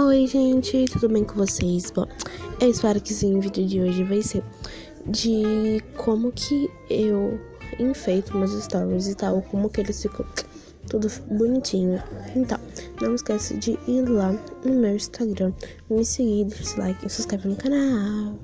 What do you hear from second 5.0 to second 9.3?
de como que eu enfeito meus stories e